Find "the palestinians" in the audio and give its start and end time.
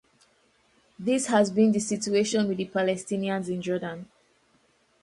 2.57-3.49